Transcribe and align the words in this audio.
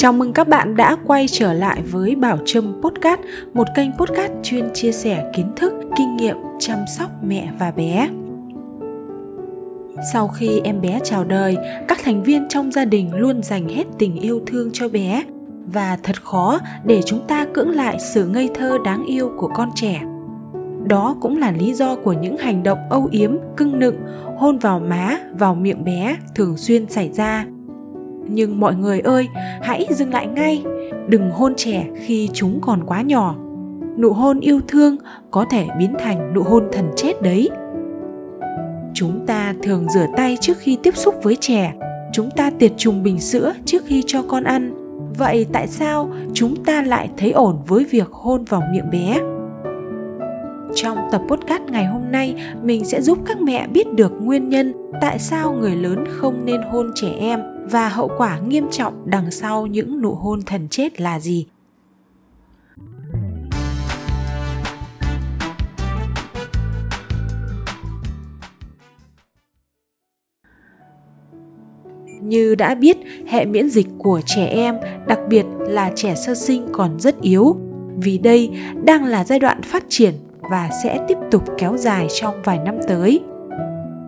Chào 0.00 0.12
mừng 0.12 0.32
các 0.32 0.48
bạn 0.48 0.76
đã 0.76 0.96
quay 1.06 1.26
trở 1.28 1.52
lại 1.52 1.82
với 1.82 2.14
Bảo 2.14 2.38
Trâm 2.44 2.82
Podcast, 2.82 3.20
một 3.54 3.64
kênh 3.76 3.92
podcast 3.92 4.32
chuyên 4.42 4.68
chia 4.74 4.92
sẻ 4.92 5.30
kiến 5.36 5.52
thức, 5.56 5.72
kinh 5.96 6.16
nghiệm 6.16 6.36
chăm 6.58 6.78
sóc 6.98 7.10
mẹ 7.22 7.48
và 7.58 7.70
bé. 7.70 8.08
Sau 10.12 10.28
khi 10.28 10.60
em 10.64 10.80
bé 10.80 11.00
chào 11.04 11.24
đời, 11.24 11.56
các 11.88 11.98
thành 12.04 12.22
viên 12.22 12.48
trong 12.48 12.72
gia 12.72 12.84
đình 12.84 13.14
luôn 13.14 13.42
dành 13.42 13.68
hết 13.68 13.84
tình 13.98 14.16
yêu 14.16 14.40
thương 14.46 14.70
cho 14.72 14.88
bé 14.88 15.24
và 15.66 15.98
thật 16.02 16.22
khó 16.22 16.58
để 16.84 17.02
chúng 17.06 17.26
ta 17.26 17.46
cưỡng 17.54 17.70
lại 17.70 17.96
sự 18.00 18.26
ngây 18.26 18.50
thơ 18.54 18.78
đáng 18.84 19.04
yêu 19.06 19.30
của 19.38 19.48
con 19.54 19.70
trẻ. 19.74 20.02
Đó 20.86 21.16
cũng 21.20 21.38
là 21.38 21.50
lý 21.50 21.74
do 21.74 21.96
của 21.96 22.12
những 22.12 22.36
hành 22.36 22.62
động 22.62 22.78
âu 22.90 23.08
yếm, 23.10 23.36
cưng 23.56 23.78
nựng, 23.78 23.96
hôn 24.36 24.58
vào 24.58 24.80
má, 24.80 25.18
vào 25.38 25.54
miệng 25.54 25.84
bé 25.84 26.16
thường 26.34 26.56
xuyên 26.56 26.88
xảy 26.88 27.10
ra 27.12 27.44
nhưng 28.28 28.60
mọi 28.60 28.74
người 28.74 29.00
ơi, 29.00 29.28
hãy 29.62 29.86
dừng 29.90 30.12
lại 30.12 30.26
ngay. 30.26 30.64
Đừng 31.08 31.30
hôn 31.30 31.52
trẻ 31.56 31.86
khi 32.04 32.28
chúng 32.32 32.60
còn 32.62 32.84
quá 32.86 33.02
nhỏ. 33.02 33.34
Nụ 33.98 34.12
hôn 34.12 34.40
yêu 34.40 34.60
thương 34.68 34.96
có 35.30 35.44
thể 35.50 35.66
biến 35.78 35.94
thành 35.98 36.34
nụ 36.34 36.42
hôn 36.42 36.68
thần 36.72 36.90
chết 36.96 37.22
đấy. 37.22 37.50
Chúng 38.94 39.26
ta 39.26 39.54
thường 39.62 39.86
rửa 39.88 40.06
tay 40.16 40.38
trước 40.40 40.58
khi 40.58 40.78
tiếp 40.82 40.96
xúc 40.96 41.14
với 41.22 41.36
trẻ. 41.40 41.74
Chúng 42.12 42.30
ta 42.30 42.50
tiệt 42.50 42.72
trùng 42.76 43.02
bình 43.02 43.20
sữa 43.20 43.52
trước 43.64 43.82
khi 43.86 44.02
cho 44.06 44.22
con 44.22 44.44
ăn. 44.44 44.74
Vậy 45.18 45.46
tại 45.52 45.66
sao 45.68 46.10
chúng 46.34 46.64
ta 46.64 46.82
lại 46.82 47.10
thấy 47.16 47.30
ổn 47.30 47.56
với 47.66 47.84
việc 47.84 48.10
hôn 48.10 48.44
vào 48.44 48.62
miệng 48.72 48.90
bé? 48.90 49.20
Trong 50.82 50.98
tập 51.12 51.22
podcast 51.28 51.62
ngày 51.62 51.84
hôm 51.86 52.02
nay 52.10 52.34
mình 52.62 52.84
sẽ 52.84 53.02
giúp 53.02 53.18
các 53.26 53.40
mẹ 53.40 53.66
biết 53.66 53.94
được 53.94 54.12
nguyên 54.20 54.48
nhân 54.48 54.72
tại 55.00 55.18
sao 55.18 55.52
người 55.52 55.76
lớn 55.76 56.04
không 56.08 56.44
nên 56.44 56.62
hôn 56.62 56.90
trẻ 56.94 57.12
em 57.18 57.40
và 57.70 57.88
hậu 57.88 58.10
quả 58.16 58.38
nghiêm 58.38 58.66
trọng 58.70 58.94
đằng 59.04 59.30
sau 59.30 59.66
những 59.66 60.00
nụ 60.00 60.14
hôn 60.14 60.42
thần 60.42 60.68
chết 60.70 61.00
là 61.00 61.20
gì 61.20 61.46
Như 72.22 72.54
đã 72.54 72.74
biết, 72.74 72.96
hệ 73.26 73.44
miễn 73.44 73.70
dịch 73.70 73.86
của 73.98 74.20
trẻ 74.26 74.46
em, 74.46 74.76
đặc 75.06 75.18
biệt 75.28 75.44
là 75.58 75.92
trẻ 75.96 76.14
sơ 76.14 76.34
sinh 76.34 76.66
còn 76.72 77.00
rất 77.00 77.20
yếu. 77.20 77.56
Vì 77.96 78.18
đây 78.18 78.50
đang 78.84 79.04
là 79.04 79.24
giai 79.24 79.38
đoạn 79.38 79.62
phát 79.62 79.84
triển 79.88 80.14
và 80.50 80.70
sẽ 80.82 81.00
tiếp 81.08 81.18
tục 81.30 81.42
kéo 81.58 81.76
dài 81.76 82.06
trong 82.20 82.42
vài 82.44 82.58
năm 82.58 82.74
tới 82.88 83.22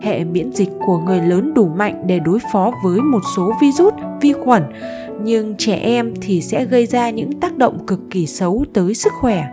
hệ 0.01 0.23
miễn 0.23 0.51
dịch 0.51 0.69
của 0.85 0.97
người 0.97 1.21
lớn 1.21 1.53
đủ 1.53 1.67
mạnh 1.75 2.03
để 2.07 2.19
đối 2.19 2.39
phó 2.53 2.71
với 2.83 3.01
một 3.01 3.19
số 3.35 3.53
virus, 3.61 3.93
vi 4.21 4.33
khuẩn, 4.33 4.63
nhưng 5.21 5.55
trẻ 5.57 5.75
em 5.75 6.13
thì 6.21 6.41
sẽ 6.41 6.65
gây 6.65 6.85
ra 6.85 7.09
những 7.09 7.39
tác 7.39 7.57
động 7.57 7.85
cực 7.87 7.99
kỳ 8.09 8.27
xấu 8.27 8.65
tới 8.73 8.93
sức 8.93 9.13
khỏe. 9.19 9.47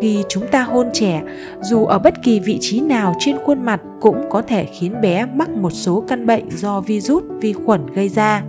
Khi 0.00 0.24
chúng 0.28 0.46
ta 0.46 0.62
hôn 0.62 0.86
trẻ, 0.92 1.22
dù 1.60 1.84
ở 1.84 1.98
bất 1.98 2.14
kỳ 2.22 2.40
vị 2.40 2.58
trí 2.60 2.80
nào 2.80 3.14
trên 3.18 3.36
khuôn 3.44 3.64
mặt 3.64 3.80
cũng 4.00 4.30
có 4.30 4.42
thể 4.42 4.64
khiến 4.64 5.00
bé 5.00 5.26
mắc 5.34 5.48
một 5.50 5.70
số 5.70 6.04
căn 6.08 6.26
bệnh 6.26 6.50
do 6.50 6.80
virus, 6.80 7.24
vi 7.40 7.52
khuẩn 7.52 7.86
gây 7.94 8.08
ra. 8.08 8.42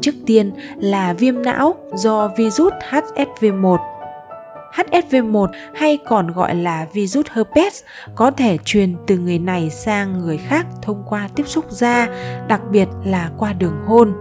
Trước 0.00 0.14
tiên 0.26 0.52
là 0.76 1.12
viêm 1.12 1.42
não 1.42 1.74
do 1.94 2.30
virus 2.36 2.72
HSV1 2.90 3.89
HSV1 4.74 5.46
hay 5.74 5.98
còn 6.08 6.32
gọi 6.32 6.54
là 6.54 6.86
virus 6.92 7.26
herpes 7.30 7.82
có 8.14 8.30
thể 8.30 8.58
truyền 8.64 8.94
từ 9.06 9.18
người 9.18 9.38
này 9.38 9.70
sang 9.70 10.18
người 10.18 10.38
khác 10.38 10.66
thông 10.82 11.02
qua 11.08 11.28
tiếp 11.36 11.44
xúc 11.46 11.64
da, 11.70 12.08
đặc 12.48 12.60
biệt 12.70 12.88
là 13.04 13.30
qua 13.38 13.52
đường 13.52 13.76
hôn. 13.86 14.12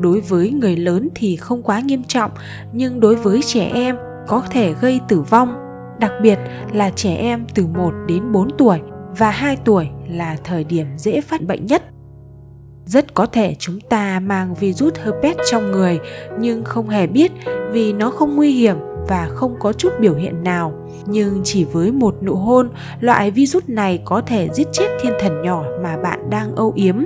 Đối 0.00 0.20
với 0.20 0.50
người 0.50 0.76
lớn 0.76 1.08
thì 1.14 1.36
không 1.36 1.62
quá 1.62 1.80
nghiêm 1.80 2.04
trọng, 2.04 2.30
nhưng 2.72 3.00
đối 3.00 3.16
với 3.16 3.40
trẻ 3.42 3.70
em 3.74 3.96
có 4.28 4.42
thể 4.50 4.74
gây 4.80 5.00
tử 5.08 5.20
vong, 5.20 5.54
đặc 5.98 6.12
biệt 6.22 6.38
là 6.72 6.90
trẻ 6.90 7.14
em 7.14 7.46
từ 7.54 7.66
1 7.66 7.92
đến 8.06 8.32
4 8.32 8.48
tuổi 8.58 8.80
và 9.18 9.30
2 9.30 9.56
tuổi 9.64 9.88
là 10.08 10.36
thời 10.44 10.64
điểm 10.64 10.86
dễ 10.96 11.20
phát 11.20 11.42
bệnh 11.42 11.66
nhất. 11.66 11.82
Rất 12.86 13.14
có 13.14 13.26
thể 13.26 13.56
chúng 13.58 13.80
ta 13.80 14.20
mang 14.20 14.54
virus 14.54 14.94
herpes 15.04 15.36
trong 15.50 15.70
người 15.70 15.98
nhưng 16.38 16.64
không 16.64 16.88
hề 16.88 17.06
biết 17.06 17.32
vì 17.70 17.92
nó 17.92 18.10
không 18.10 18.36
nguy 18.36 18.52
hiểm 18.52 18.76
và 19.10 19.28
không 19.34 19.54
có 19.58 19.72
chút 19.72 19.92
biểu 20.00 20.14
hiện 20.14 20.44
nào. 20.44 20.72
Nhưng 21.06 21.40
chỉ 21.44 21.64
với 21.64 21.92
một 21.92 22.14
nụ 22.22 22.34
hôn, 22.34 22.68
loại 23.00 23.30
virus 23.30 23.64
này 23.66 24.02
có 24.04 24.20
thể 24.20 24.48
giết 24.52 24.66
chết 24.72 24.86
thiên 25.00 25.12
thần 25.20 25.42
nhỏ 25.42 25.64
mà 25.82 25.96
bạn 25.96 26.30
đang 26.30 26.56
âu 26.56 26.72
yếm. 26.76 26.96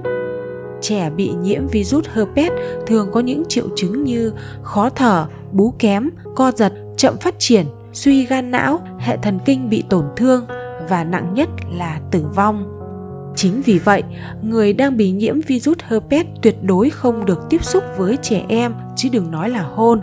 Trẻ 0.80 1.10
bị 1.10 1.30
nhiễm 1.42 1.66
virus 1.66 2.04
herpes 2.12 2.52
thường 2.86 3.08
có 3.12 3.20
những 3.20 3.42
triệu 3.48 3.64
chứng 3.76 4.04
như 4.04 4.32
khó 4.62 4.90
thở, 4.90 5.26
bú 5.52 5.74
kém, 5.78 6.10
co 6.36 6.52
giật, 6.56 6.72
chậm 6.96 7.16
phát 7.16 7.34
triển, 7.38 7.66
suy 7.92 8.26
gan 8.26 8.50
não, 8.50 8.80
hệ 8.98 9.16
thần 9.16 9.38
kinh 9.44 9.70
bị 9.70 9.84
tổn 9.88 10.04
thương 10.16 10.46
và 10.88 11.04
nặng 11.04 11.34
nhất 11.34 11.48
là 11.72 12.00
tử 12.10 12.24
vong. 12.34 12.80
Chính 13.36 13.62
vì 13.62 13.78
vậy, 13.78 14.02
người 14.42 14.72
đang 14.72 14.96
bị 14.96 15.10
nhiễm 15.10 15.40
virus 15.40 15.78
herpes 15.84 16.26
tuyệt 16.42 16.56
đối 16.62 16.90
không 16.90 17.24
được 17.24 17.38
tiếp 17.50 17.64
xúc 17.64 17.84
với 17.96 18.16
trẻ 18.22 18.44
em, 18.48 18.74
chứ 18.96 19.08
đừng 19.12 19.30
nói 19.30 19.50
là 19.50 19.62
hôn. 19.62 20.00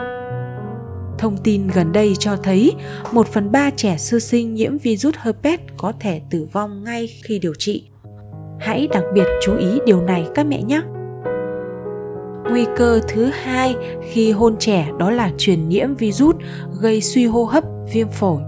Thông 1.22 1.38
tin 1.38 1.68
gần 1.68 1.92
đây 1.92 2.14
cho 2.20 2.36
thấy 2.36 2.74
1 3.12 3.28
phần 3.28 3.52
3 3.52 3.70
trẻ 3.70 3.98
sơ 3.98 4.20
sinh 4.20 4.54
nhiễm 4.54 4.78
virus 4.78 5.16
herpes 5.18 5.60
có 5.78 5.94
thể 6.00 6.22
tử 6.30 6.48
vong 6.52 6.84
ngay 6.84 7.10
khi 7.24 7.40
điều 7.40 7.54
trị. 7.54 7.84
Hãy 8.60 8.88
đặc 8.88 9.04
biệt 9.14 9.26
chú 9.42 9.58
ý 9.58 9.68
điều 9.86 10.02
này 10.02 10.28
các 10.36 10.46
mẹ 10.46 10.62
nhé. 10.62 10.82
Nguy 12.50 12.66
cơ 12.78 13.00
thứ 13.08 13.26
hai 13.26 13.76
khi 14.12 14.32
hôn 14.32 14.56
trẻ 14.60 14.90
đó 15.00 15.12
là 15.12 15.32
truyền 15.38 15.70
nhiễm 15.70 15.96
virus 15.96 16.36
gây 16.82 17.02
suy 17.02 17.26
hô 17.26 17.44
hấp, 17.44 17.64
viêm 17.94 18.08
phổi. 18.10 18.42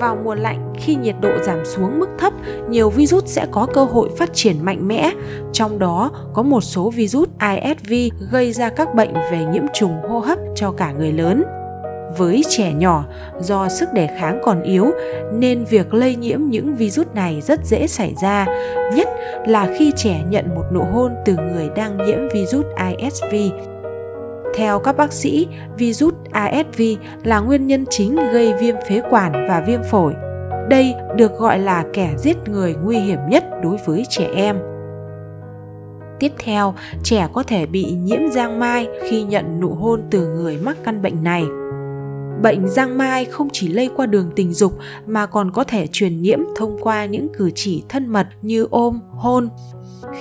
Vào 0.00 0.16
mùa 0.24 0.34
lạnh, 0.34 0.72
khi 0.76 0.94
nhiệt 0.94 1.14
độ 1.20 1.28
giảm 1.46 1.64
xuống 1.64 2.00
mức 2.00 2.08
thấp, 2.18 2.32
nhiều 2.68 2.90
virus 2.90 3.24
sẽ 3.26 3.46
có 3.50 3.66
cơ 3.74 3.84
hội 3.84 4.08
phát 4.18 4.30
triển 4.32 4.64
mạnh 4.64 4.88
mẽ. 4.88 5.10
Trong 5.52 5.78
đó 5.78 6.10
có 6.34 6.42
một 6.42 6.60
số 6.60 6.90
virus 6.90 7.28
ISV 7.40 7.92
gây 8.30 8.52
ra 8.52 8.70
các 8.70 8.94
bệnh 8.94 9.14
về 9.14 9.46
nhiễm 9.52 9.64
trùng 9.74 10.02
hô 10.08 10.18
hấp 10.18 10.38
cho 10.54 10.70
cả 10.70 10.92
người 10.92 11.12
lớn. 11.12 11.44
Với 12.18 12.42
trẻ 12.48 12.72
nhỏ, 12.72 13.04
do 13.40 13.68
sức 13.68 13.88
đề 13.92 14.08
kháng 14.20 14.40
còn 14.44 14.62
yếu 14.62 14.90
nên 15.32 15.64
việc 15.64 15.94
lây 15.94 16.16
nhiễm 16.16 16.40
những 16.44 16.74
virus 16.74 17.06
này 17.14 17.40
rất 17.40 17.60
dễ 17.64 17.86
xảy 17.86 18.14
ra, 18.22 18.46
nhất 18.96 19.08
là 19.46 19.74
khi 19.78 19.92
trẻ 19.96 20.20
nhận 20.28 20.54
một 20.54 20.64
nụ 20.72 20.80
hôn 20.80 21.12
từ 21.24 21.36
người 21.36 21.70
đang 21.76 22.06
nhiễm 22.06 22.18
virus 22.34 22.66
ISV 22.98 23.34
theo 24.58 24.78
các 24.78 24.96
bác 24.96 25.12
sĩ, 25.12 25.46
virus 25.76 26.14
ASV 26.30 26.82
là 27.24 27.40
nguyên 27.40 27.66
nhân 27.66 27.84
chính 27.90 28.16
gây 28.16 28.54
viêm 28.60 28.74
phế 28.88 29.02
quản 29.10 29.32
và 29.48 29.64
viêm 29.66 29.80
phổi. 29.90 30.14
Đây 30.70 30.94
được 31.16 31.38
gọi 31.38 31.58
là 31.58 31.84
kẻ 31.92 32.14
giết 32.18 32.36
người 32.48 32.74
nguy 32.74 32.98
hiểm 32.98 33.18
nhất 33.28 33.44
đối 33.62 33.76
với 33.86 34.04
trẻ 34.08 34.28
em. 34.34 34.58
Tiếp 36.20 36.32
theo, 36.38 36.74
trẻ 37.02 37.28
có 37.32 37.42
thể 37.42 37.66
bị 37.66 37.84
nhiễm 37.84 38.20
giang 38.30 38.58
mai 38.58 38.88
khi 39.08 39.22
nhận 39.22 39.60
nụ 39.60 39.68
hôn 39.68 40.02
từ 40.10 40.28
người 40.28 40.56
mắc 40.56 40.76
căn 40.84 41.02
bệnh 41.02 41.24
này. 41.24 41.44
Bệnh 42.42 42.68
giang 42.68 42.98
mai 42.98 43.24
không 43.24 43.48
chỉ 43.52 43.68
lây 43.68 43.90
qua 43.96 44.06
đường 44.06 44.30
tình 44.36 44.52
dục 44.52 44.72
mà 45.06 45.26
còn 45.26 45.50
có 45.50 45.64
thể 45.64 45.86
truyền 45.92 46.22
nhiễm 46.22 46.38
thông 46.56 46.78
qua 46.82 47.04
những 47.04 47.28
cử 47.38 47.50
chỉ 47.54 47.84
thân 47.88 48.06
mật 48.06 48.26
như 48.42 48.66
ôm, 48.70 49.00
hôn. 49.10 49.48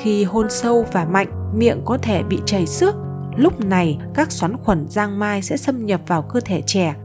Khi 0.02 0.24
hôn 0.24 0.50
sâu 0.50 0.86
và 0.92 1.06
mạnh, 1.06 1.28
miệng 1.58 1.82
có 1.86 1.98
thể 1.98 2.24
bị 2.24 2.40
chảy 2.46 2.66
xước 2.66 2.96
Lúc 3.38 3.66
này, 3.66 4.00
các 4.14 4.32
xoắn 4.32 4.58
khuẩn 4.58 4.86
giang 4.90 5.20
mai 5.20 5.42
sẽ 5.42 5.58
xâm 5.58 5.86
nhập 5.86 6.02
vào 6.08 6.22
cơ 6.22 6.40
thể 6.40 6.62
trẻ. 6.66 6.96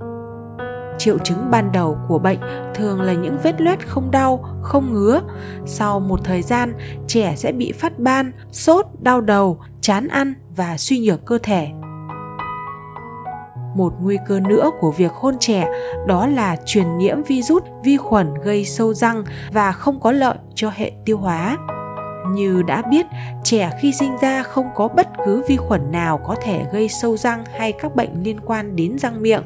Triệu 0.98 1.18
chứng 1.18 1.50
ban 1.50 1.72
đầu 1.72 1.98
của 2.08 2.18
bệnh 2.18 2.38
thường 2.74 3.00
là 3.00 3.12
những 3.12 3.38
vết 3.42 3.60
loét 3.60 3.86
không 3.88 4.10
đau, 4.10 4.44
không 4.62 4.92
ngứa. 4.92 5.20
Sau 5.66 6.00
một 6.00 6.20
thời 6.24 6.42
gian, 6.42 6.74
trẻ 7.06 7.34
sẽ 7.36 7.52
bị 7.52 7.72
phát 7.72 7.98
ban, 7.98 8.32
sốt, 8.52 8.86
đau 9.00 9.20
đầu, 9.20 9.60
chán 9.80 10.08
ăn 10.08 10.34
và 10.56 10.76
suy 10.76 10.98
nhược 10.98 11.26
cơ 11.26 11.38
thể. 11.42 11.68
Một 13.76 13.92
nguy 14.00 14.18
cơ 14.28 14.40
nữa 14.40 14.70
của 14.80 14.90
việc 14.90 15.12
hôn 15.12 15.34
trẻ 15.40 15.68
đó 16.06 16.26
là 16.26 16.56
truyền 16.66 16.98
nhiễm 16.98 17.22
virus, 17.22 17.62
vi 17.84 17.96
khuẩn 17.96 18.34
gây 18.44 18.64
sâu 18.64 18.94
răng 18.94 19.24
và 19.52 19.72
không 19.72 20.00
có 20.00 20.12
lợi 20.12 20.36
cho 20.54 20.70
hệ 20.74 20.92
tiêu 21.04 21.18
hóa. 21.18 21.56
Như 22.32 22.62
đã 22.66 22.82
biết, 22.82 23.06
trẻ 23.44 23.70
khi 23.80 23.92
sinh 23.92 24.16
ra 24.20 24.42
không 24.42 24.66
có 24.74 24.88
bất 24.88 25.08
cứ 25.26 25.42
vi 25.48 25.56
khuẩn 25.56 25.92
nào 25.92 26.18
có 26.18 26.36
thể 26.42 26.64
gây 26.72 26.88
sâu 26.88 27.16
răng 27.16 27.44
hay 27.58 27.72
các 27.72 27.96
bệnh 27.96 28.22
liên 28.22 28.40
quan 28.40 28.76
đến 28.76 28.98
răng 28.98 29.22
miệng. 29.22 29.42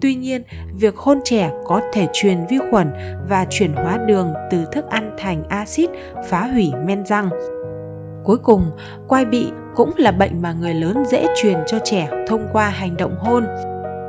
Tuy 0.00 0.14
nhiên, 0.14 0.42
việc 0.74 0.96
hôn 0.96 1.20
trẻ 1.24 1.50
có 1.64 1.80
thể 1.92 2.06
truyền 2.12 2.38
vi 2.50 2.58
khuẩn 2.70 2.92
và 3.28 3.46
chuyển 3.50 3.72
hóa 3.72 3.98
đường 4.06 4.34
từ 4.50 4.64
thức 4.72 4.86
ăn 4.90 5.16
thành 5.18 5.44
axit 5.48 5.90
phá 6.28 6.46
hủy 6.46 6.72
men 6.86 7.06
răng. 7.06 7.30
Cuối 8.24 8.38
cùng, 8.38 8.70
quai 9.08 9.24
bị 9.24 9.46
cũng 9.74 9.90
là 9.96 10.12
bệnh 10.12 10.42
mà 10.42 10.52
người 10.52 10.74
lớn 10.74 11.02
dễ 11.06 11.26
truyền 11.42 11.58
cho 11.66 11.78
trẻ 11.84 12.08
thông 12.28 12.48
qua 12.52 12.68
hành 12.68 12.96
động 12.96 13.14
hôn. 13.18 13.46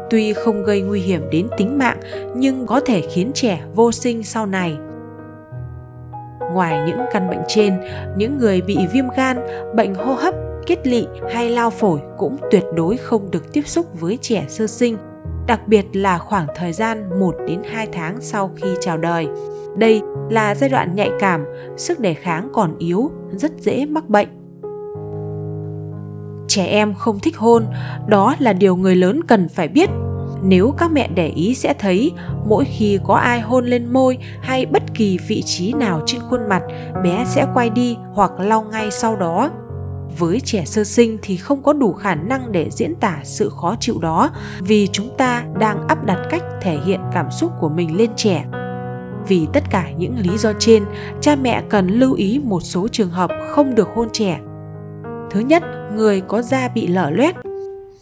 Tuy 0.10 0.34
không 0.34 0.64
gây 0.64 0.82
nguy 0.82 1.02
hiểm 1.02 1.30
đến 1.32 1.48
tính 1.58 1.78
mạng 1.78 2.00
nhưng 2.36 2.66
có 2.66 2.80
thể 2.86 3.02
khiến 3.02 3.32
trẻ 3.34 3.62
vô 3.76 3.92
sinh 3.92 4.24
sau 4.24 4.46
này 4.46 4.78
Ngoài 6.54 6.80
những 6.88 7.00
căn 7.14 7.30
bệnh 7.30 7.42
trên, 7.48 7.82
những 8.18 8.38
người 8.38 8.62
bị 8.62 8.78
viêm 8.94 9.06
gan, 9.18 9.38
bệnh 9.76 9.96
hô 9.96 10.14
hấp 10.14 10.34
kết 10.66 10.88
lị 10.88 11.06
hay 11.34 11.50
lao 11.50 11.70
phổi 11.70 12.00
cũng 12.18 12.38
tuyệt 12.52 12.64
đối 12.76 12.98
không 12.98 13.32
được 13.32 13.54
tiếp 13.54 13.68
xúc 13.68 14.00
với 14.00 14.18
trẻ 14.22 14.46
sơ 14.48 14.68
sinh, 14.68 14.98
đặc 15.48 15.68
biệt 15.68 15.86
là 15.94 16.18
khoảng 16.18 16.48
thời 16.56 16.74
gian 16.74 17.20
1 17.20 17.36
đến 17.48 17.62
2 17.72 17.88
tháng 17.92 18.22
sau 18.22 18.52
khi 18.56 18.68
chào 18.82 18.98
đời. 18.98 19.28
Đây 19.78 20.02
là 20.30 20.56
giai 20.56 20.70
đoạn 20.70 20.96
nhạy 20.96 21.12
cảm, 21.20 21.46
sức 21.78 22.00
đề 22.00 22.14
kháng 22.14 22.50
còn 22.54 22.78
yếu, 22.78 23.12
rất 23.32 23.52
dễ 23.58 23.86
mắc 23.86 24.10
bệnh. 24.10 24.28
Trẻ 26.48 26.66
em 26.66 26.94
không 26.94 27.20
thích 27.20 27.38
hôn, 27.38 27.66
đó 28.08 28.36
là 28.40 28.54
điều 28.54 28.76
người 28.76 28.96
lớn 28.96 29.20
cần 29.28 29.50
phải 29.50 29.68
biết 29.68 29.90
nếu 30.44 30.74
các 30.78 30.92
mẹ 30.92 31.10
để 31.16 31.28
ý 31.28 31.56
sẽ 31.56 31.74
thấy, 31.80 32.12
mỗi 32.46 32.66
khi 32.66 33.00
có 33.06 33.14
ai 33.16 33.42
hôn 33.42 33.66
lên 33.66 33.94
môi 33.94 34.18
hay 34.42 34.66
bất 34.66 34.84
kỳ 34.94 35.20
vị 35.28 35.42
trí 35.46 35.74
nào 35.74 36.02
trên 36.06 36.22
khuôn 36.22 36.50
mặt, 36.50 36.62
bé 37.04 37.26
sẽ 37.28 37.48
quay 37.54 37.70
đi 37.70 37.98
hoặc 38.14 38.32
lau 38.40 38.62
ngay 38.72 38.92
sau 38.92 39.16
đó. 39.16 39.52
Với 40.20 40.40
trẻ 40.40 40.66
sơ 40.66 40.84
sinh 40.84 41.18
thì 41.22 41.38
không 41.38 41.64
có 41.64 41.74
đủ 41.74 41.94
khả 41.94 42.16
năng 42.16 42.52
để 42.52 42.70
diễn 42.72 42.96
tả 42.96 43.20
sự 43.24 43.50
khó 43.50 43.76
chịu 43.80 44.00
đó, 44.02 44.30
vì 44.60 44.88
chúng 44.88 45.10
ta 45.18 45.44
đang 45.60 45.88
áp 45.88 46.06
đặt 46.06 46.20
cách 46.30 46.44
thể 46.62 46.78
hiện 46.86 47.00
cảm 47.14 47.32
xúc 47.32 47.52
của 47.60 47.70
mình 47.70 47.98
lên 47.98 48.10
trẻ. 48.16 48.46
Vì 49.28 49.48
tất 49.54 49.64
cả 49.70 49.92
những 49.98 50.16
lý 50.20 50.38
do 50.38 50.54
trên, 50.60 50.84
cha 51.22 51.36
mẹ 51.36 51.64
cần 51.70 51.88
lưu 51.88 52.14
ý 52.14 52.42
một 52.44 52.60
số 52.60 52.88
trường 52.88 53.10
hợp 53.10 53.32
không 53.50 53.76
được 53.76 53.88
hôn 53.96 54.08
trẻ. 54.14 54.40
Thứ 55.32 55.40
nhất, 55.40 55.64
người 55.96 56.22
có 56.22 56.42
da 56.42 56.68
bị 56.68 56.88
lở 56.88 57.10
loét 57.10 57.36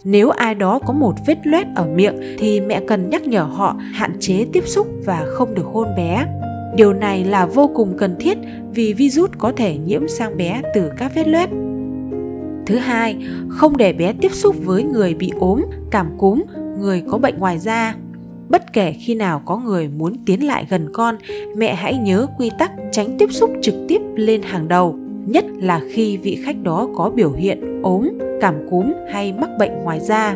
nếu 0.10 0.30
ai 0.30 0.56
đó 0.56 0.80
có 0.86 0.94
một 0.94 1.14
vết 1.26 1.48
loét 1.48 1.68
ở 1.76 1.88
miệng 1.96 2.16
thì 2.38 2.62
mẹ 2.62 2.82
cần 2.88 3.10
nhắc 3.10 3.28
nhở 3.28 3.44
họ 3.44 3.76
hạn 3.94 4.12
chế 4.20 4.46
tiếp 4.54 4.64
xúc 4.68 4.88
và 5.06 5.26
không 5.28 5.56
được 5.56 5.66
hôn 5.74 5.88
bé. 5.98 6.26
Điều 6.76 6.94
này 6.94 7.24
là 7.24 7.46
vô 7.46 7.72
cùng 7.76 7.98
cần 7.98 8.16
thiết 8.20 8.38
vì 8.74 8.94
virus 8.94 9.30
có 9.38 9.52
thể 9.52 9.78
nhiễm 9.78 10.08
sang 10.08 10.38
bé 10.38 10.62
từ 10.74 10.92
các 10.98 11.12
vết 11.16 11.28
loét. 11.28 11.50
Thứ 12.66 12.78
hai, 12.78 13.18
không 13.50 13.78
để 13.78 13.94
bé 13.94 14.14
tiếp 14.22 14.32
xúc 14.34 14.56
với 14.66 14.84
người 14.84 15.14
bị 15.14 15.32
ốm, 15.40 15.62
cảm 15.92 16.18
cúm, 16.18 16.44
người 16.80 17.04
có 17.10 17.18
bệnh 17.18 17.38
ngoài 17.38 17.58
da. 17.58 17.96
Bất 18.50 18.74
kể 18.74 18.94
khi 19.00 19.16
nào 19.16 19.42
có 19.46 19.58
người 19.58 19.88
muốn 19.88 20.14
tiến 20.26 20.48
lại 20.48 20.66
gần 20.70 20.90
con, 20.94 21.16
mẹ 21.58 21.76
hãy 21.76 21.98
nhớ 21.98 22.28
quy 22.38 22.52
tắc 22.60 22.72
tránh 22.92 23.18
tiếp 23.18 23.32
xúc 23.32 23.52
trực 23.62 23.76
tiếp 23.88 24.02
lên 24.16 24.42
hàng 24.42 24.68
đầu 24.68 25.00
nhất 25.28 25.46
là 25.60 25.82
khi 25.90 26.18
vị 26.18 26.42
khách 26.44 26.64
đó 26.64 26.90
có 26.96 27.10
biểu 27.10 27.32
hiện 27.32 27.82
ốm, 27.82 28.10
cảm 28.42 28.56
cúm 28.70 28.94
hay 29.12 29.34
mắc 29.34 29.50
bệnh 29.60 29.72
ngoài 29.84 30.00
da. 30.00 30.36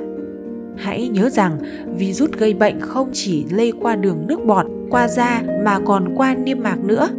Hãy 0.78 1.08
nhớ 1.08 1.30
rằng 1.30 1.58
virus 1.98 2.32
gây 2.32 2.54
bệnh 2.54 2.80
không 2.80 3.10
chỉ 3.14 3.46
lây 3.52 3.74
qua 3.82 3.96
đường 3.96 4.28
nước 4.28 4.46
bọt, 4.46 4.66
qua 4.90 5.08
da 5.08 5.44
mà 5.66 5.80
còn 5.80 6.14
qua 6.16 6.36
niêm 6.36 6.60
mạc 6.60 6.84
nữa. 6.84 7.10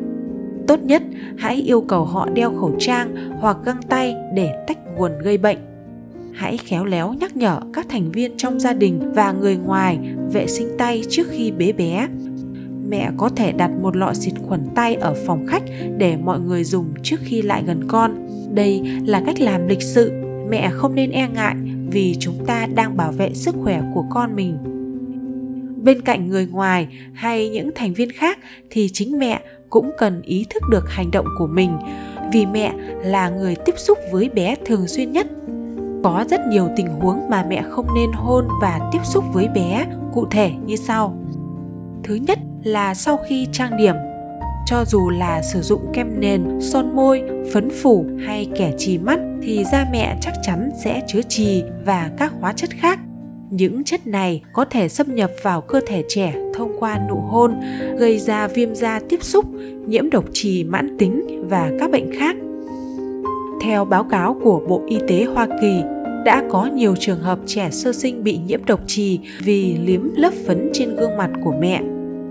Tốt 0.66 0.82
nhất 0.82 1.02
hãy 1.36 1.56
yêu 1.56 1.80
cầu 1.80 2.04
họ 2.04 2.28
đeo 2.34 2.50
khẩu 2.50 2.74
trang 2.78 3.14
hoặc 3.40 3.56
găng 3.64 3.82
tay 3.88 4.14
để 4.34 4.64
tách 4.66 4.78
nguồn 4.96 5.12
gây 5.22 5.38
bệnh. 5.38 5.58
Hãy 6.32 6.56
khéo 6.56 6.84
léo 6.84 7.12
nhắc 7.12 7.36
nhở 7.36 7.60
các 7.72 7.86
thành 7.88 8.12
viên 8.12 8.36
trong 8.36 8.60
gia 8.60 8.72
đình 8.72 9.12
và 9.14 9.32
người 9.32 9.56
ngoài 9.56 9.98
vệ 10.32 10.46
sinh 10.46 10.68
tay 10.78 11.02
trước 11.08 11.26
khi 11.30 11.50
bế 11.50 11.72
bé 11.72 12.08
mẹ 12.92 13.10
có 13.16 13.28
thể 13.28 13.52
đặt 13.52 13.70
một 13.82 13.96
lọ 13.96 14.12
xịt 14.14 14.34
khuẩn 14.48 14.60
tay 14.74 14.94
ở 14.94 15.14
phòng 15.26 15.46
khách 15.46 15.62
để 15.98 16.16
mọi 16.16 16.40
người 16.40 16.64
dùng 16.64 16.94
trước 17.02 17.16
khi 17.24 17.42
lại 17.42 17.62
gần 17.66 17.84
con. 17.88 18.28
Đây 18.54 18.82
là 19.06 19.22
cách 19.26 19.40
làm 19.40 19.68
lịch 19.68 19.82
sự, 19.82 20.12
mẹ 20.48 20.70
không 20.72 20.94
nên 20.94 21.10
e 21.10 21.28
ngại 21.34 21.54
vì 21.90 22.16
chúng 22.20 22.46
ta 22.46 22.66
đang 22.74 22.96
bảo 22.96 23.12
vệ 23.12 23.34
sức 23.34 23.54
khỏe 23.62 23.82
của 23.94 24.04
con 24.10 24.36
mình. 24.36 24.58
Bên 25.84 26.00
cạnh 26.00 26.28
người 26.28 26.46
ngoài 26.46 26.88
hay 27.12 27.48
những 27.48 27.70
thành 27.74 27.94
viên 27.94 28.12
khác 28.12 28.38
thì 28.70 28.88
chính 28.92 29.18
mẹ 29.18 29.40
cũng 29.70 29.90
cần 29.98 30.22
ý 30.22 30.46
thức 30.50 30.62
được 30.70 30.90
hành 30.90 31.10
động 31.10 31.26
của 31.38 31.46
mình 31.46 31.78
vì 32.32 32.46
mẹ 32.46 32.72
là 33.04 33.28
người 33.28 33.56
tiếp 33.64 33.74
xúc 33.78 33.98
với 34.12 34.28
bé 34.28 34.56
thường 34.64 34.88
xuyên 34.88 35.12
nhất 35.12 35.26
có 36.04 36.24
rất 36.30 36.40
nhiều 36.46 36.68
tình 36.76 36.86
huống 36.86 37.30
mà 37.30 37.44
mẹ 37.48 37.62
không 37.70 37.86
nên 37.94 38.12
hôn 38.12 38.48
và 38.62 38.80
tiếp 38.92 38.98
xúc 39.04 39.24
với 39.32 39.48
bé 39.48 39.86
cụ 40.14 40.26
thể 40.30 40.50
như 40.66 40.76
sau 40.76 41.21
thứ 42.04 42.14
nhất 42.14 42.38
là 42.64 42.94
sau 42.94 43.16
khi 43.28 43.46
trang 43.52 43.76
điểm 43.76 43.94
cho 44.66 44.84
dù 44.84 45.10
là 45.10 45.42
sử 45.42 45.60
dụng 45.60 45.80
kem 45.92 46.20
nền, 46.20 46.60
son 46.60 46.96
môi, 46.96 47.22
phấn 47.52 47.70
phủ 47.70 48.06
hay 48.26 48.48
kẻ 48.56 48.72
trì 48.78 48.98
mắt 48.98 49.20
thì 49.42 49.64
da 49.72 49.86
mẹ 49.92 50.16
chắc 50.20 50.34
chắn 50.42 50.70
sẽ 50.84 51.02
chứa 51.08 51.20
trì 51.28 51.62
và 51.84 52.10
các 52.18 52.32
hóa 52.40 52.52
chất 52.52 52.70
khác. 52.70 52.98
Những 53.50 53.84
chất 53.84 54.06
này 54.06 54.42
có 54.52 54.64
thể 54.64 54.88
xâm 54.88 55.14
nhập 55.14 55.30
vào 55.42 55.60
cơ 55.60 55.80
thể 55.86 56.04
trẻ 56.08 56.34
thông 56.54 56.76
qua 56.80 57.00
nụ 57.08 57.16
hôn, 57.16 57.60
gây 57.98 58.18
ra 58.18 58.48
viêm 58.48 58.74
da 58.74 59.00
tiếp 59.08 59.22
xúc, 59.22 59.44
nhiễm 59.86 60.10
độc 60.10 60.24
trì 60.32 60.64
mãn 60.64 60.98
tính 60.98 61.46
và 61.48 61.72
các 61.80 61.90
bệnh 61.90 62.18
khác. 62.18 62.36
Theo 63.62 63.84
báo 63.84 64.04
cáo 64.04 64.36
của 64.44 64.62
Bộ 64.68 64.82
Y 64.86 64.98
tế 65.08 65.24
Hoa 65.24 65.46
Kỳ, 65.60 65.82
đã 66.24 66.44
có 66.50 66.66
nhiều 66.66 66.94
trường 66.96 67.20
hợp 67.20 67.38
trẻ 67.46 67.70
sơ 67.70 67.92
sinh 67.92 68.24
bị 68.24 68.38
nhiễm 68.46 68.64
độc 68.64 68.80
trì 68.86 69.20
vì 69.38 69.76
liếm 69.84 70.14
lớp 70.14 70.32
phấn 70.46 70.70
trên 70.72 70.96
gương 70.96 71.16
mặt 71.16 71.30
của 71.44 71.54
mẹ 71.60 71.81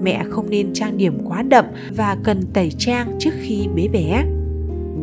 mẹ 0.03 0.23
không 0.29 0.49
nên 0.49 0.73
trang 0.73 0.97
điểm 0.97 1.17
quá 1.25 1.41
đậm 1.41 1.65
và 1.95 2.17
cần 2.23 2.41
tẩy 2.53 2.71
trang 2.77 3.15
trước 3.19 3.31
khi 3.41 3.67
bế 3.75 3.87
bé 3.87 4.25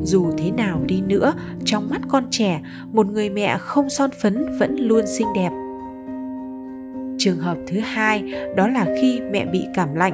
dù 0.02 0.30
thế 0.38 0.50
nào 0.50 0.80
đi 0.86 1.00
nữa, 1.00 1.34
trong 1.64 1.88
mắt 1.90 2.00
con 2.08 2.24
trẻ, 2.30 2.60
một 2.92 3.06
người 3.06 3.30
mẹ 3.30 3.56
không 3.58 3.90
son 3.90 4.10
phấn 4.22 4.46
vẫn 4.58 4.76
luôn 4.76 5.06
xinh 5.06 5.26
đẹp. 5.34 5.50
Trường 7.18 7.38
hợp 7.38 7.56
thứ 7.66 7.80
hai, 7.80 8.32
đó 8.56 8.68
là 8.68 8.86
khi 9.00 9.20
mẹ 9.32 9.46
bị 9.46 9.64
cảm 9.74 9.94
lạnh. 9.94 10.12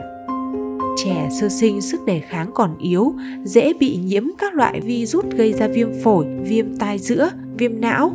Trẻ 1.04 1.28
sơ 1.40 1.48
sinh 1.48 1.80
sức 1.80 2.04
đề 2.06 2.20
kháng 2.20 2.50
còn 2.54 2.78
yếu, 2.78 3.14
dễ 3.44 3.72
bị 3.80 3.96
nhiễm 3.96 4.24
các 4.38 4.54
loại 4.54 4.80
virus 4.80 5.24
gây 5.24 5.52
ra 5.52 5.68
viêm 5.68 5.88
phổi, 6.02 6.26
viêm 6.42 6.76
tai 6.76 6.98
giữa, 6.98 7.30
viêm 7.58 7.80
não. 7.80 8.12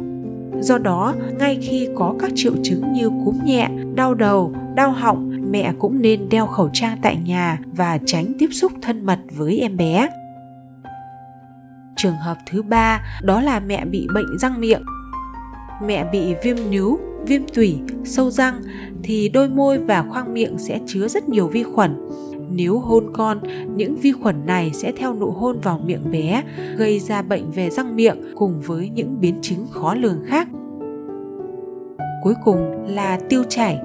Do 0.62 0.78
đó, 0.78 1.14
ngay 1.40 1.58
khi 1.62 1.88
có 1.96 2.16
các 2.20 2.32
triệu 2.36 2.54
chứng 2.64 2.94
như 2.94 3.10
cúm 3.26 3.36
nhẹ, 3.44 3.70
đau 3.96 4.14
đầu, 4.14 4.54
đau 4.76 4.92
họng 4.92 5.29
mẹ 5.52 5.74
cũng 5.80 6.02
nên 6.02 6.30
đeo 6.30 6.46
khẩu 6.46 6.70
trang 6.74 6.98
tại 7.02 7.18
nhà 7.26 7.60
và 7.66 8.00
tránh 8.06 8.34
tiếp 8.40 8.50
xúc 8.52 8.72
thân 8.82 9.06
mật 9.06 9.20
với 9.38 9.60
em 9.60 9.78
bé. 9.78 10.10
Trường 11.96 12.16
hợp 12.16 12.38
thứ 12.46 12.62
ba, 12.62 13.02
đó 13.24 13.42
là 13.42 13.60
mẹ 13.60 13.86
bị 13.86 14.08
bệnh 14.14 14.38
răng 14.40 14.62
miệng. 14.62 14.82
Mẹ 15.86 16.10
bị 16.12 16.36
viêm 16.44 16.58
nướu 16.72 17.00
viêm 17.26 17.42
tủy, 17.56 17.80
sâu 18.06 18.32
răng 18.32 18.62
thì 19.04 19.30
đôi 19.30 19.50
môi 19.50 19.78
và 19.78 20.06
khoang 20.10 20.34
miệng 20.34 20.58
sẽ 20.58 20.80
chứa 20.86 21.08
rất 21.08 21.30
nhiều 21.30 21.48
vi 21.48 21.64
khuẩn. 21.64 22.10
Nếu 22.52 22.80
hôn 22.80 23.12
con, 23.14 23.40
những 23.76 23.96
vi 23.96 24.12
khuẩn 24.12 24.46
này 24.46 24.72
sẽ 24.74 24.92
theo 24.92 25.16
nụ 25.16 25.32
hôn 25.32 25.60
vào 25.60 25.82
miệng 25.86 26.12
bé, 26.12 26.44
gây 26.78 27.00
ra 27.00 27.22
bệnh 27.22 27.52
về 27.52 27.70
răng 27.70 27.96
miệng 27.96 28.18
cùng 28.36 28.62
với 28.62 28.90
những 28.90 29.22
biến 29.22 29.36
chứng 29.42 29.68
khó 29.72 29.94
lường 29.94 30.20
khác. 30.26 30.48
Cuối 32.24 32.34
cùng 32.44 32.86
là 32.88 33.20
tiêu 33.30 33.44
chảy. 33.50 33.80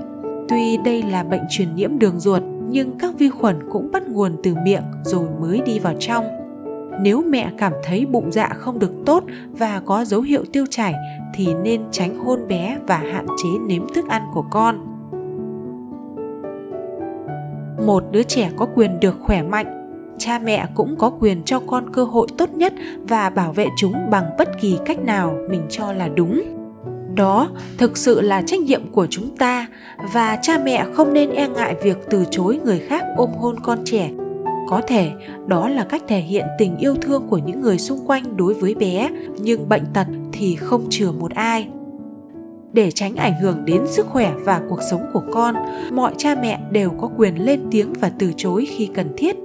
Tuy 0.48 0.76
đây 0.76 1.02
là 1.02 1.22
bệnh 1.22 1.42
truyền 1.50 1.74
nhiễm 1.74 1.98
đường 1.98 2.20
ruột, 2.20 2.42
nhưng 2.68 2.98
các 2.98 3.18
vi 3.18 3.30
khuẩn 3.30 3.70
cũng 3.72 3.90
bắt 3.92 4.08
nguồn 4.08 4.36
từ 4.42 4.54
miệng 4.64 4.82
rồi 5.04 5.28
mới 5.40 5.60
đi 5.66 5.78
vào 5.78 5.94
trong. 5.98 6.24
Nếu 7.00 7.22
mẹ 7.28 7.50
cảm 7.58 7.72
thấy 7.84 8.06
bụng 8.06 8.32
dạ 8.32 8.48
không 8.48 8.78
được 8.78 8.92
tốt 9.06 9.24
và 9.50 9.82
có 9.86 10.04
dấu 10.04 10.20
hiệu 10.20 10.44
tiêu 10.52 10.64
chảy 10.70 10.94
thì 11.34 11.54
nên 11.54 11.82
tránh 11.90 12.18
hôn 12.18 12.48
bé 12.48 12.78
và 12.86 12.96
hạn 12.96 13.26
chế 13.42 13.48
nếm 13.68 13.82
thức 13.94 14.08
ăn 14.08 14.22
của 14.34 14.44
con. 14.50 14.78
Một 17.86 18.04
đứa 18.10 18.22
trẻ 18.22 18.50
có 18.56 18.66
quyền 18.74 19.00
được 19.00 19.16
khỏe 19.20 19.42
mạnh 19.42 19.84
cha 20.18 20.38
mẹ 20.38 20.66
cũng 20.74 20.96
có 20.96 21.10
quyền 21.10 21.42
cho 21.44 21.60
con 21.66 21.92
cơ 21.92 22.04
hội 22.04 22.26
tốt 22.38 22.50
nhất 22.50 22.72
và 23.08 23.30
bảo 23.30 23.52
vệ 23.52 23.66
chúng 23.76 24.10
bằng 24.10 24.24
bất 24.38 24.48
kỳ 24.60 24.78
cách 24.86 25.00
nào 25.00 25.36
mình 25.50 25.62
cho 25.68 25.92
là 25.92 26.08
đúng 26.08 26.42
đó 27.14 27.50
thực 27.78 27.96
sự 27.96 28.20
là 28.20 28.42
trách 28.42 28.60
nhiệm 28.60 28.92
của 28.92 29.06
chúng 29.10 29.36
ta 29.36 29.66
và 30.14 30.38
cha 30.42 30.58
mẹ 30.64 30.86
không 30.94 31.12
nên 31.12 31.30
e 31.30 31.48
ngại 31.48 31.76
việc 31.82 31.96
từ 32.10 32.24
chối 32.30 32.60
người 32.64 32.78
khác 32.78 33.04
ôm 33.16 33.30
hôn 33.30 33.60
con 33.60 33.78
trẻ. 33.84 34.10
Có 34.68 34.80
thể 34.86 35.12
đó 35.46 35.68
là 35.68 35.84
cách 35.84 36.02
thể 36.08 36.18
hiện 36.18 36.44
tình 36.58 36.76
yêu 36.76 36.94
thương 36.94 37.26
của 37.28 37.38
những 37.38 37.60
người 37.60 37.78
xung 37.78 38.06
quanh 38.06 38.36
đối 38.36 38.54
với 38.54 38.74
bé, 38.74 39.10
nhưng 39.38 39.68
bệnh 39.68 39.84
tật 39.94 40.06
thì 40.32 40.56
không 40.56 40.86
chừa 40.90 41.12
một 41.12 41.32
ai. 41.34 41.68
Để 42.72 42.90
tránh 42.90 43.16
ảnh 43.16 43.40
hưởng 43.40 43.64
đến 43.64 43.82
sức 43.86 44.06
khỏe 44.06 44.32
và 44.44 44.60
cuộc 44.68 44.80
sống 44.90 45.02
của 45.12 45.22
con, 45.32 45.54
mọi 45.92 46.14
cha 46.18 46.34
mẹ 46.42 46.60
đều 46.70 46.90
có 47.00 47.10
quyền 47.16 47.44
lên 47.44 47.60
tiếng 47.70 47.92
và 47.92 48.12
từ 48.18 48.32
chối 48.36 48.66
khi 48.76 48.88
cần 48.94 49.08
thiết. 49.16 49.36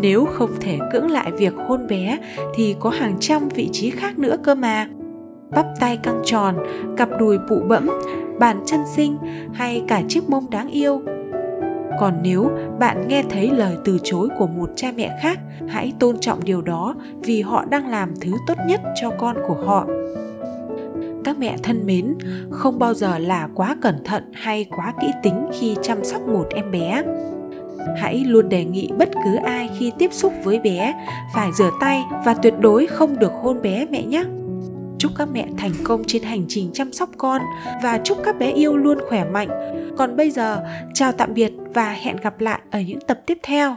Nếu 0.00 0.24
không 0.24 0.50
thể 0.60 0.78
cưỡng 0.92 1.10
lại 1.10 1.32
việc 1.32 1.54
hôn 1.68 1.86
bé, 1.86 2.18
thì 2.54 2.76
có 2.80 2.90
hàng 2.90 3.16
trăm 3.20 3.48
vị 3.48 3.68
trí 3.72 3.90
khác 3.90 4.18
nữa 4.18 4.36
cơ 4.42 4.54
mà 4.54 4.88
bắp 5.54 5.66
tay 5.80 5.96
căng 5.96 6.22
tròn, 6.24 6.56
cặp 6.96 7.08
đùi 7.18 7.38
bụ 7.50 7.60
bẫm, 7.68 7.88
bàn 8.38 8.62
chân 8.66 8.80
xinh 8.94 9.16
hay 9.52 9.82
cả 9.88 10.02
chiếc 10.08 10.28
mông 10.28 10.50
đáng 10.50 10.70
yêu. 10.70 11.02
Còn 12.00 12.14
nếu 12.22 12.50
bạn 12.78 13.08
nghe 13.08 13.22
thấy 13.30 13.50
lời 13.50 13.76
từ 13.84 13.98
chối 14.02 14.28
của 14.38 14.46
một 14.46 14.70
cha 14.76 14.92
mẹ 14.96 15.18
khác, 15.22 15.38
hãy 15.68 15.92
tôn 15.98 16.18
trọng 16.18 16.44
điều 16.44 16.62
đó 16.62 16.94
vì 17.20 17.42
họ 17.42 17.64
đang 17.64 17.88
làm 17.88 18.14
thứ 18.20 18.32
tốt 18.46 18.54
nhất 18.66 18.80
cho 19.02 19.10
con 19.10 19.36
của 19.48 19.56
họ. 19.66 19.86
Các 21.24 21.38
mẹ 21.38 21.56
thân 21.62 21.86
mến, 21.86 22.14
không 22.50 22.78
bao 22.78 22.94
giờ 22.94 23.18
là 23.18 23.48
quá 23.54 23.76
cẩn 23.82 24.04
thận 24.04 24.32
hay 24.32 24.66
quá 24.76 24.94
kỹ 25.00 25.06
tính 25.22 25.46
khi 25.52 25.76
chăm 25.82 26.04
sóc 26.04 26.28
một 26.28 26.46
em 26.54 26.70
bé 26.70 27.02
hãy 27.96 28.24
luôn 28.24 28.48
đề 28.48 28.64
nghị 28.64 28.90
bất 28.98 29.08
cứ 29.12 29.36
ai 29.44 29.70
khi 29.78 29.92
tiếp 29.98 30.12
xúc 30.12 30.32
với 30.44 30.58
bé 30.58 30.94
phải 31.34 31.52
rửa 31.52 31.70
tay 31.80 32.04
và 32.24 32.34
tuyệt 32.34 32.54
đối 32.60 32.86
không 32.86 33.18
được 33.18 33.32
hôn 33.42 33.62
bé 33.62 33.86
mẹ 33.90 34.02
nhé 34.02 34.24
chúc 35.04 35.12
các 35.16 35.28
mẹ 35.32 35.46
thành 35.58 35.72
công 35.84 36.02
trên 36.06 36.22
hành 36.22 36.44
trình 36.48 36.70
chăm 36.74 36.92
sóc 36.92 37.10
con 37.18 37.42
và 37.82 38.00
chúc 38.04 38.18
các 38.24 38.38
bé 38.38 38.52
yêu 38.52 38.76
luôn 38.76 38.98
khỏe 39.08 39.24
mạnh. 39.24 39.48
Còn 39.98 40.16
bây 40.16 40.30
giờ, 40.30 40.64
chào 40.94 41.12
tạm 41.12 41.34
biệt 41.34 41.52
và 41.74 41.90
hẹn 41.90 42.16
gặp 42.16 42.40
lại 42.40 42.60
ở 42.70 42.80
những 42.80 43.00
tập 43.00 43.20
tiếp 43.26 43.38
theo. 43.42 43.76